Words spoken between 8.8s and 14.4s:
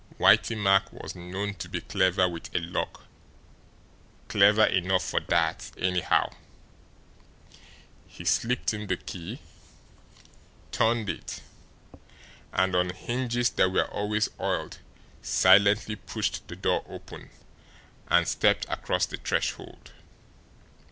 the key, turned it, and, on hinges that were always